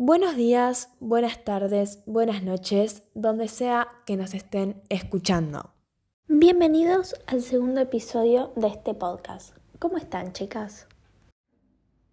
Buenos 0.00 0.36
días, 0.36 0.94
buenas 1.00 1.42
tardes, 1.42 2.04
buenas 2.06 2.44
noches, 2.44 3.02
donde 3.14 3.48
sea 3.48 3.88
que 4.06 4.16
nos 4.16 4.32
estén 4.32 4.80
escuchando. 4.90 5.72
Bienvenidos 6.28 7.16
al 7.26 7.42
segundo 7.42 7.80
episodio 7.80 8.52
de 8.54 8.68
este 8.68 8.94
podcast. 8.94 9.56
¿Cómo 9.80 9.96
están, 9.96 10.32
chicas? 10.32 10.86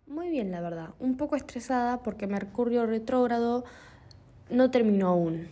Muy 0.07 0.29
bien, 0.29 0.49
la 0.49 0.61
verdad. 0.61 0.95
Un 0.97 1.15
poco 1.15 1.35
estresada 1.35 2.01
porque 2.01 2.25
Mercurio 2.25 2.87
retrógrado 2.87 3.65
no 4.49 4.71
terminó 4.71 5.09
aún. 5.09 5.49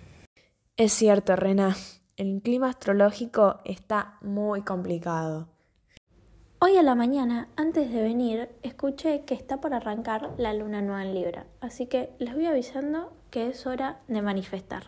Es 0.76 0.92
cierto, 0.92 1.36
Rena. 1.36 1.76
El 2.18 2.42
clima 2.42 2.70
astrológico 2.70 3.60
está 3.64 4.18
muy 4.22 4.64
complicado. 4.64 5.53
Hoy 6.66 6.78
a 6.78 6.82
la 6.82 6.96
mañana, 6.96 7.50
antes 7.58 7.92
de 7.92 8.02
venir, 8.02 8.48
escuché 8.62 9.26
que 9.26 9.34
está 9.34 9.60
por 9.60 9.74
arrancar 9.74 10.30
la 10.38 10.54
luna 10.54 10.82
nueva 10.82 11.04
en 11.04 11.14
Libra, 11.14 11.46
así 11.60 11.88
que 11.88 12.12
les 12.20 12.34
voy 12.34 12.46
avisando 12.46 13.12
que 13.32 13.50
es 13.50 13.68
hora 13.68 14.00
de 14.08 14.22
manifestar. 14.22 14.84